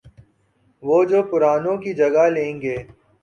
وہ 0.83 0.97
جو 1.05 1.19
پرانوں 1.23 1.75
کی 1.77 1.91
جگہ 1.93 2.25
لیں 2.29 2.53
گے۔ 2.61 2.75